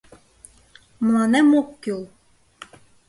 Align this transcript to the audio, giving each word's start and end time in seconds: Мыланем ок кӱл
Мыланем 1.05 1.49
ок 1.59 1.69
кӱл 1.83 2.01